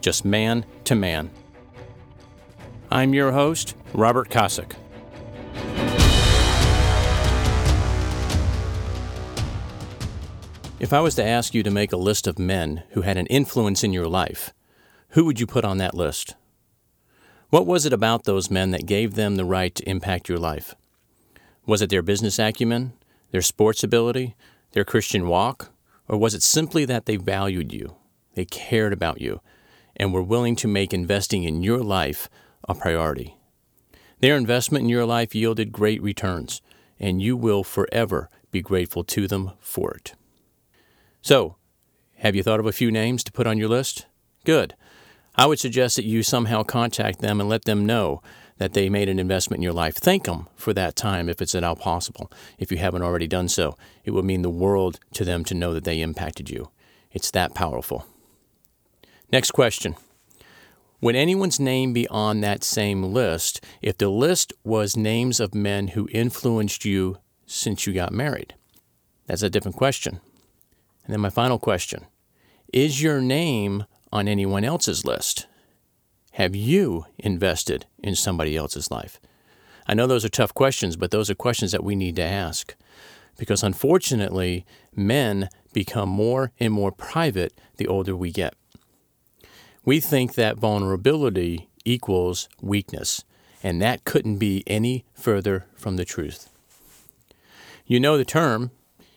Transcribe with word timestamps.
just 0.00 0.24
man 0.24 0.64
to 0.84 0.94
man. 0.94 1.30
I'm 2.90 3.14
your 3.14 3.32
host, 3.32 3.74
Robert 3.92 4.30
Kosick. 4.30 4.74
If 10.80 10.92
I 10.92 11.00
was 11.00 11.16
to 11.16 11.24
ask 11.24 11.54
you 11.54 11.64
to 11.64 11.70
make 11.70 11.92
a 11.92 11.96
list 11.96 12.26
of 12.26 12.38
men 12.38 12.84
who 12.90 13.02
had 13.02 13.16
an 13.16 13.26
influence 13.26 13.82
in 13.82 13.92
your 13.92 14.06
life, 14.06 14.54
who 15.10 15.24
would 15.24 15.40
you 15.40 15.46
put 15.46 15.64
on 15.64 15.78
that 15.78 15.94
list? 15.94 16.36
What 17.50 17.66
was 17.66 17.84
it 17.84 17.92
about 17.92 18.24
those 18.24 18.50
men 18.50 18.70
that 18.70 18.86
gave 18.86 19.14
them 19.14 19.36
the 19.36 19.44
right 19.44 19.74
to 19.74 19.88
impact 19.88 20.28
your 20.28 20.38
life? 20.38 20.74
Was 21.66 21.82
it 21.82 21.90
their 21.90 22.02
business 22.02 22.38
acumen, 22.38 22.92
their 23.32 23.42
sports 23.42 23.82
ability, 23.82 24.36
their 24.72 24.84
Christian 24.84 25.26
walk, 25.26 25.70
or 26.06 26.16
was 26.16 26.34
it 26.34 26.42
simply 26.42 26.84
that 26.84 27.06
they 27.06 27.16
valued 27.16 27.72
you, 27.72 27.96
they 28.34 28.44
cared 28.44 28.92
about 28.92 29.20
you, 29.20 29.40
and 29.98 30.12
were 30.12 30.22
willing 30.22 30.56
to 30.56 30.68
make 30.68 30.94
investing 30.94 31.44
in 31.44 31.62
your 31.62 31.80
life 31.80 32.28
a 32.68 32.74
priority? 32.74 33.36
Their 34.20 34.36
investment 34.36 34.84
in 34.84 34.88
your 34.88 35.06
life 35.06 35.34
yielded 35.34 35.72
great 35.72 36.02
returns, 36.02 36.60
and 36.98 37.22
you 37.22 37.36
will 37.36 37.64
forever 37.64 38.30
be 38.50 38.62
grateful 38.62 39.04
to 39.04 39.26
them 39.28 39.52
for 39.60 39.92
it. 39.92 40.14
So, 41.22 41.56
have 42.16 42.34
you 42.34 42.42
thought 42.42 42.60
of 42.60 42.66
a 42.66 42.72
few 42.72 42.90
names 42.90 43.22
to 43.24 43.32
put 43.32 43.46
on 43.46 43.58
your 43.58 43.68
list? 43.68 44.06
Good. 44.44 44.74
I 45.36 45.46
would 45.46 45.60
suggest 45.60 45.94
that 45.96 46.04
you 46.04 46.24
somehow 46.24 46.64
contact 46.64 47.20
them 47.20 47.40
and 47.40 47.48
let 47.48 47.64
them 47.64 47.86
know 47.86 48.22
that 48.58 48.72
they 48.72 48.88
made 48.88 49.08
an 49.08 49.20
investment 49.20 49.58
in 49.58 49.62
your 49.62 49.72
life. 49.72 49.94
Thank 49.94 50.24
them 50.24 50.48
for 50.56 50.72
that 50.74 50.96
time 50.96 51.28
if 51.28 51.40
it's 51.40 51.54
at 51.54 51.62
all 51.62 51.76
possible. 51.76 52.30
If 52.58 52.72
you 52.72 52.78
haven't 52.78 53.02
already 53.02 53.28
done 53.28 53.46
so, 53.46 53.76
it 54.04 54.10
would 54.10 54.24
mean 54.24 54.42
the 54.42 54.50
world 54.50 54.98
to 55.12 55.24
them 55.24 55.44
to 55.44 55.54
know 55.54 55.72
that 55.74 55.84
they 55.84 56.00
impacted 56.00 56.50
you. 56.50 56.70
It's 57.12 57.30
that 57.30 57.54
powerful. 57.54 58.04
Next 59.30 59.50
question. 59.50 59.94
Would 61.00 61.14
anyone's 61.14 61.60
name 61.60 61.92
be 61.92 62.08
on 62.08 62.40
that 62.40 62.64
same 62.64 63.02
list 63.02 63.64
if 63.82 63.98
the 63.98 64.08
list 64.08 64.52
was 64.64 64.96
names 64.96 65.38
of 65.38 65.54
men 65.54 65.88
who 65.88 66.08
influenced 66.10 66.84
you 66.84 67.18
since 67.46 67.86
you 67.86 67.92
got 67.92 68.12
married? 68.12 68.54
That's 69.26 69.42
a 69.42 69.50
different 69.50 69.76
question. 69.76 70.20
And 71.04 71.12
then 71.12 71.20
my 71.20 71.30
final 71.30 71.58
question 71.58 72.06
Is 72.72 73.02
your 73.02 73.20
name 73.20 73.84
on 74.10 74.28
anyone 74.28 74.64
else's 74.64 75.04
list? 75.04 75.46
Have 76.32 76.56
you 76.56 77.04
invested 77.18 77.86
in 78.02 78.14
somebody 78.14 78.56
else's 78.56 78.90
life? 78.90 79.20
I 79.86 79.94
know 79.94 80.06
those 80.06 80.24
are 80.24 80.30
tough 80.30 80.54
questions, 80.54 80.96
but 80.96 81.10
those 81.10 81.28
are 81.28 81.34
questions 81.34 81.72
that 81.72 81.84
we 81.84 81.96
need 81.96 82.16
to 82.16 82.22
ask. 82.22 82.74
Because 83.36 83.62
unfortunately, 83.62 84.66
men 84.94 85.48
become 85.72 86.08
more 86.08 86.52
and 86.58 86.72
more 86.72 86.92
private 86.92 87.52
the 87.76 87.86
older 87.86 88.16
we 88.16 88.32
get. 88.32 88.54
We 89.88 90.00
think 90.00 90.34
that 90.34 90.58
vulnerability 90.58 91.70
equals 91.82 92.50
weakness, 92.60 93.24
and 93.62 93.80
that 93.80 94.04
couldn't 94.04 94.36
be 94.36 94.62
any 94.66 95.06
further 95.14 95.64
from 95.76 95.96
the 95.96 96.04
truth. 96.04 96.50
You 97.86 97.98
know 97.98 98.18
the 98.18 98.24
term, 98.26 98.70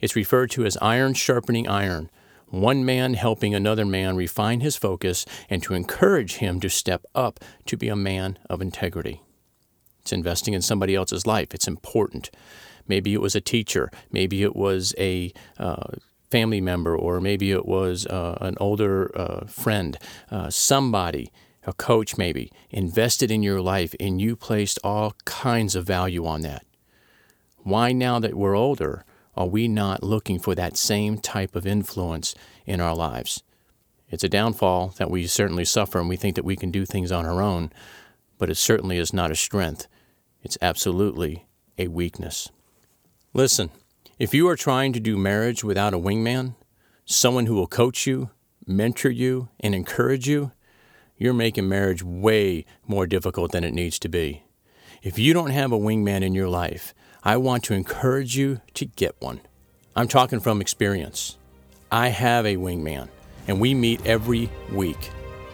it's 0.00 0.16
referred 0.16 0.50
to 0.50 0.66
as 0.66 0.76
iron 0.78 1.14
sharpening 1.14 1.68
iron, 1.68 2.10
one 2.48 2.84
man 2.84 3.14
helping 3.14 3.54
another 3.54 3.84
man 3.84 4.16
refine 4.16 4.58
his 4.58 4.74
focus 4.74 5.24
and 5.48 5.62
to 5.62 5.74
encourage 5.74 6.38
him 6.38 6.58
to 6.58 6.68
step 6.68 7.04
up 7.14 7.38
to 7.66 7.76
be 7.76 7.86
a 7.86 7.94
man 7.94 8.36
of 8.50 8.60
integrity. 8.60 9.22
It's 10.00 10.12
investing 10.12 10.52
in 10.52 10.62
somebody 10.62 10.96
else's 10.96 11.28
life. 11.28 11.54
It's 11.54 11.68
important. 11.68 12.28
Maybe 12.88 13.14
it 13.14 13.20
was 13.20 13.36
a 13.36 13.40
teacher. 13.40 13.88
Maybe 14.10 14.42
it 14.42 14.56
was 14.56 14.96
a 14.98 15.32
uh, 15.60 15.92
family 16.30 16.60
member, 16.60 16.96
or 16.96 17.20
maybe 17.20 17.52
it 17.52 17.66
was 17.66 18.06
uh, 18.06 18.38
an 18.40 18.56
older 18.60 19.10
uh, 19.18 19.46
friend. 19.46 19.98
Uh, 20.30 20.50
somebody, 20.50 21.30
a 21.64 21.72
coach 21.72 22.16
maybe, 22.16 22.50
invested 22.70 23.30
in 23.30 23.42
your 23.42 23.60
life 23.60 23.94
and 24.00 24.20
you 24.20 24.36
placed 24.36 24.78
all 24.82 25.14
kinds 25.24 25.74
of 25.74 25.86
value 25.86 26.26
on 26.26 26.42
that. 26.42 26.64
Why, 27.58 27.92
now 27.92 28.18
that 28.20 28.34
we're 28.34 28.56
older, 28.56 29.04
are 29.36 29.46
we 29.46 29.68
not 29.68 30.02
looking 30.02 30.38
for 30.38 30.54
that 30.54 30.76
same 30.76 31.18
type 31.18 31.54
of 31.56 31.66
influence 31.66 32.34
in 32.64 32.80
our 32.80 32.94
lives? 32.94 33.42
It's 34.08 34.24
a 34.24 34.28
downfall 34.28 34.94
that 34.98 35.10
we 35.10 35.26
certainly 35.26 35.64
suffer, 35.64 35.98
and 35.98 36.08
we 36.08 36.16
think 36.16 36.36
that 36.36 36.44
we 36.44 36.56
can 36.56 36.70
do 36.70 36.84
things 36.84 37.10
on 37.10 37.26
our 37.26 37.42
own, 37.42 37.72
but 38.38 38.50
it 38.50 38.54
certainly 38.56 38.98
is 38.98 39.12
not 39.12 39.32
a 39.32 39.36
strength. 39.36 39.88
It's 40.42 40.56
absolutely 40.62 41.46
a 41.76 41.88
weakness. 41.88 42.50
Listen, 43.34 43.70
if 44.18 44.32
you 44.32 44.48
are 44.48 44.56
trying 44.56 44.94
to 44.94 45.00
do 45.00 45.18
marriage 45.18 45.62
without 45.62 45.92
a 45.92 45.98
wingman, 45.98 46.54
someone 47.04 47.44
who 47.44 47.54
will 47.54 47.66
coach 47.66 48.06
you, 48.06 48.30
mentor 48.66 49.10
you, 49.10 49.48
and 49.60 49.74
encourage 49.74 50.26
you, 50.26 50.52
you're 51.18 51.34
making 51.34 51.68
marriage 51.68 52.02
way 52.02 52.64
more 52.86 53.06
difficult 53.06 53.52
than 53.52 53.62
it 53.62 53.74
needs 53.74 53.98
to 53.98 54.08
be. 54.08 54.42
If 55.02 55.18
you 55.18 55.34
don't 55.34 55.50
have 55.50 55.70
a 55.70 55.78
wingman 55.78 56.22
in 56.22 56.34
your 56.34 56.48
life, 56.48 56.94
I 57.22 57.36
want 57.36 57.64
to 57.64 57.74
encourage 57.74 58.36
you 58.36 58.62
to 58.74 58.86
get 58.86 59.16
one. 59.20 59.40
I'm 59.94 60.08
talking 60.08 60.40
from 60.40 60.62
experience. 60.62 61.36
I 61.92 62.08
have 62.08 62.46
a 62.46 62.56
wingman, 62.56 63.08
and 63.46 63.60
we 63.60 63.74
meet 63.74 64.04
every 64.06 64.50
week. 64.72 65.10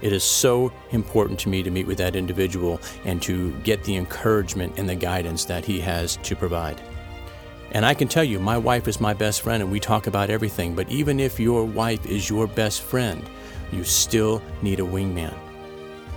It 0.00 0.12
is 0.12 0.22
so 0.22 0.72
important 0.92 1.40
to 1.40 1.48
me 1.48 1.64
to 1.64 1.70
meet 1.70 1.88
with 1.88 1.98
that 1.98 2.14
individual 2.14 2.80
and 3.04 3.20
to 3.22 3.52
get 3.60 3.82
the 3.82 3.96
encouragement 3.96 4.78
and 4.78 4.88
the 4.88 4.94
guidance 4.94 5.44
that 5.46 5.64
he 5.64 5.80
has 5.80 6.18
to 6.18 6.36
provide. 6.36 6.80
And 7.74 7.84
I 7.84 7.92
can 7.92 8.06
tell 8.06 8.22
you, 8.22 8.38
my 8.38 8.56
wife 8.56 8.86
is 8.86 9.00
my 9.00 9.14
best 9.14 9.42
friend, 9.42 9.60
and 9.60 9.70
we 9.70 9.80
talk 9.80 10.06
about 10.06 10.30
everything. 10.30 10.76
But 10.76 10.88
even 10.88 11.18
if 11.18 11.40
your 11.40 11.64
wife 11.64 12.06
is 12.06 12.30
your 12.30 12.46
best 12.46 12.82
friend, 12.82 13.28
you 13.72 13.82
still 13.82 14.40
need 14.62 14.78
a 14.78 14.84
wingman. 14.84 15.34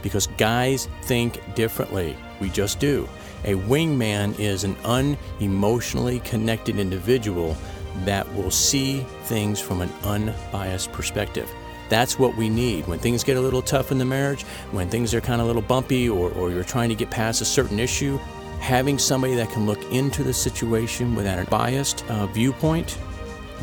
Because 0.04 0.28
guys 0.38 0.88
think 1.02 1.42
differently. 1.56 2.16
We 2.40 2.52
just 2.52 2.80
do. 2.80 3.10
A 3.44 3.56
wingman 3.56 4.38
is 4.40 4.64
an 4.64 4.76
unemotionally 4.78 6.24
connected 6.24 6.78
individual 6.78 7.58
that 8.06 8.32
will 8.36 8.52
see 8.52 9.00
things 9.24 9.60
from 9.60 9.82
an 9.82 9.92
unbiased 10.04 10.92
perspective. 10.92 11.50
That's 11.90 12.20
what 12.20 12.36
we 12.36 12.50
need. 12.50 12.86
When 12.86 13.00
things 13.00 13.24
get 13.24 13.36
a 13.36 13.42
little 13.42 13.64
tough 13.64 13.92
in 13.92 13.98
the 13.98 14.06
marriage, 14.06 14.44
when 14.72 14.90
things 14.90 15.12
are 15.16 15.22
kind 15.22 15.42
of 15.42 15.46
a 15.46 15.48
little 15.48 15.64
bumpy, 15.64 16.08
or, 16.08 16.30
or 16.34 16.52
you're 16.52 16.64
trying 16.64 16.90
to 16.90 16.96
get 16.96 17.10
past 17.10 17.42
a 17.42 17.46
certain 17.46 17.80
issue, 17.80 18.20
having 18.60 18.98
somebody 18.98 19.36
that 19.36 19.50
can 19.50 19.66
look 19.66 19.84
into 19.92 20.24
the 20.24 20.34
situation 20.34 21.16
without 21.16 21.40
a 21.40 21.50
biased 21.50 22.06
uh, 22.10 22.28
viewpoint, 22.28 22.98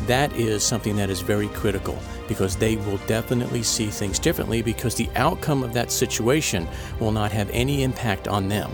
that 0.07 0.33
is 0.33 0.63
something 0.63 0.95
that 0.95 1.09
is 1.09 1.21
very 1.21 1.47
critical 1.49 1.97
because 2.27 2.55
they 2.55 2.75
will 2.77 2.97
definitely 3.07 3.63
see 3.63 3.87
things 3.87 4.19
differently 4.19 4.61
because 4.61 4.95
the 4.95 5.09
outcome 5.15 5.63
of 5.63 5.73
that 5.73 5.91
situation 5.91 6.67
will 6.99 7.11
not 7.11 7.31
have 7.31 7.49
any 7.51 7.83
impact 7.83 8.27
on 8.27 8.47
them 8.49 8.71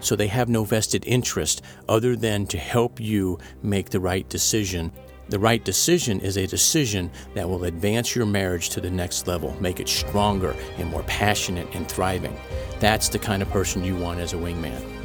so 0.00 0.16
they 0.16 0.26
have 0.28 0.48
no 0.48 0.64
vested 0.64 1.04
interest 1.06 1.62
other 1.88 2.16
than 2.16 2.46
to 2.46 2.58
help 2.58 2.98
you 2.98 3.38
make 3.62 3.90
the 3.90 4.00
right 4.00 4.28
decision. 4.28 4.92
The 5.28 5.38
right 5.38 5.64
decision 5.64 6.20
is 6.20 6.36
a 6.36 6.46
decision 6.46 7.10
that 7.34 7.48
will 7.48 7.64
advance 7.64 8.16
your 8.16 8.26
marriage 8.26 8.70
to 8.70 8.80
the 8.80 8.90
next 8.90 9.28
level, 9.28 9.56
make 9.60 9.78
it 9.78 9.88
stronger 9.88 10.56
and 10.78 10.88
more 10.90 11.04
passionate 11.04 11.68
and 11.74 11.88
thriving. 11.88 12.36
That's 12.80 13.08
the 13.08 13.18
kind 13.18 13.42
of 13.42 13.50
person 13.50 13.84
you 13.84 13.96
want 13.96 14.20
as 14.20 14.32
a 14.32 14.36
wingman. 14.36 14.99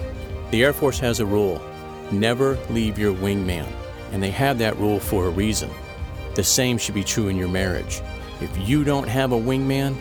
The 0.56 0.64
Air 0.64 0.72
Force 0.72 1.00
has 1.00 1.20
a 1.20 1.26
rule 1.26 1.62
never 2.14 2.58
leave 2.70 2.98
your 2.98 3.14
wingman, 3.14 3.68
and 4.14 4.24
they 4.24 4.32
have 4.32 4.58
that 4.60 4.78
rule 4.78 5.02
for 5.02 5.26
a 5.26 5.30
reason. 5.30 5.70
The 6.36 6.46
same 6.46 6.78
should 6.78 6.96
be 6.96 7.04
true 7.04 7.28
in 7.28 7.36
your 7.36 7.50
marriage. 7.50 8.02
If 8.40 8.58
you 8.66 8.86
don't 8.86 9.10
have 9.10 9.34
a 9.34 9.38
wingman, 9.38 9.98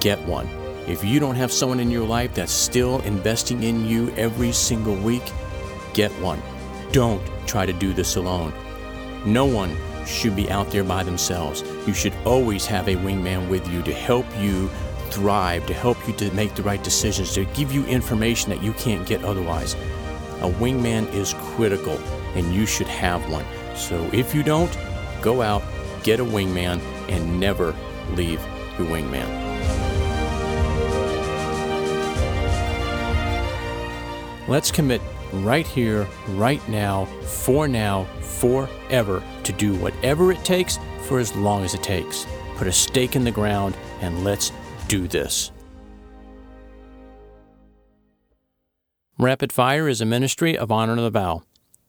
get 0.00 0.18
one. 0.26 0.48
If 0.88 1.04
you 1.04 1.20
don't 1.20 1.36
have 1.36 1.52
someone 1.52 1.78
in 1.78 1.92
your 1.92 2.04
life 2.04 2.34
that's 2.34 2.50
still 2.50 2.98
investing 3.02 3.62
in 3.62 3.86
you 3.86 4.10
every 4.16 4.50
single 4.50 4.96
week, 4.96 5.22
get 5.94 6.10
one. 6.20 6.42
Don't 6.90 7.22
try 7.46 7.64
to 7.64 7.72
do 7.72 7.92
this 7.92 8.16
alone. 8.16 8.52
No 9.24 9.44
one 9.44 9.76
should 10.06 10.34
be 10.34 10.50
out 10.50 10.72
there 10.72 10.82
by 10.82 11.04
themselves. 11.04 11.62
You 11.86 11.94
should 11.94 12.14
always 12.24 12.66
have 12.66 12.88
a 12.88 12.96
wingman 12.96 13.48
with 13.48 13.68
you 13.68 13.82
to 13.84 13.94
help 13.94 14.26
you 14.40 14.68
Thrive 15.10 15.66
to 15.66 15.74
help 15.74 15.96
you 16.06 16.14
to 16.14 16.30
make 16.32 16.54
the 16.54 16.62
right 16.62 16.82
decisions, 16.82 17.32
to 17.34 17.44
give 17.46 17.72
you 17.72 17.84
information 17.86 18.50
that 18.50 18.62
you 18.62 18.72
can't 18.74 19.06
get 19.06 19.24
otherwise. 19.24 19.74
A 20.40 20.50
wingman 20.60 21.12
is 21.12 21.34
critical, 21.38 21.98
and 22.34 22.54
you 22.54 22.66
should 22.66 22.86
have 22.86 23.28
one. 23.30 23.44
So 23.74 24.08
if 24.12 24.34
you 24.34 24.42
don't, 24.42 24.76
go 25.20 25.42
out, 25.42 25.62
get 26.02 26.20
a 26.20 26.24
wingman, 26.24 26.80
and 27.08 27.40
never 27.40 27.74
leave 28.12 28.40
your 28.78 28.86
wingman. 28.86 29.48
Let's 34.46 34.70
commit 34.70 35.02
right 35.32 35.66
here, 35.66 36.06
right 36.28 36.66
now, 36.68 37.04
for 37.22 37.68
now, 37.68 38.04
forever, 38.20 39.22
to 39.44 39.52
do 39.52 39.74
whatever 39.74 40.32
it 40.32 40.42
takes 40.44 40.78
for 41.02 41.18
as 41.18 41.34
long 41.36 41.64
as 41.64 41.74
it 41.74 41.82
takes. 41.82 42.26
Put 42.56 42.66
a 42.66 42.72
stake 42.72 43.14
in 43.14 43.24
the 43.24 43.30
ground 43.30 43.76
and 44.00 44.24
let's 44.24 44.52
do 44.88 45.06
this. 45.06 45.52
Rapid 49.18 49.52
Fire 49.52 49.88
is 49.88 50.00
a 50.00 50.06
ministry 50.06 50.56
of 50.56 50.70
Honor 50.70 50.96
the 50.96 51.10
Vow. 51.10 51.42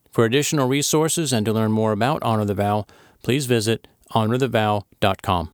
For 0.10 0.26
additional 0.26 0.68
resources 0.68 1.32
and 1.32 1.46
to 1.46 1.54
learn 1.54 1.72
more 1.72 1.92
about 1.92 2.24
Honor 2.24 2.46
the 2.46 2.56
Vow, 2.56 2.86
please 3.24 3.46
visit 3.46 3.88
honorthevow.com. 4.14 5.52